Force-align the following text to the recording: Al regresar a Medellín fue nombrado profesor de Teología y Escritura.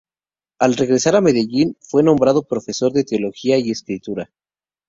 Al 0.57 0.75
regresar 0.77 1.15
a 1.15 1.21
Medellín 1.21 1.77
fue 1.79 2.01
nombrado 2.01 2.41
profesor 2.47 2.91
de 2.91 3.03
Teología 3.03 3.59
y 3.59 3.69
Escritura. 3.69 4.31